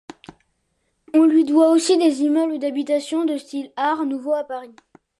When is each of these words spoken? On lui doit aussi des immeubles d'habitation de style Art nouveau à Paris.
On 1.13 1.25
lui 1.27 1.43
doit 1.45 1.69
aussi 1.69 1.95
des 1.95 2.23
immeubles 2.23 2.57
d'habitation 2.57 3.23
de 3.23 3.37
style 3.37 3.71
Art 3.75 4.03
nouveau 4.03 4.33
à 4.33 4.43
Paris. 4.43 4.73